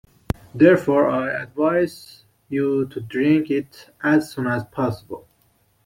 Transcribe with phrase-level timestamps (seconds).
[0.55, 5.27] Therefore I advise you to drink it as soon as possible.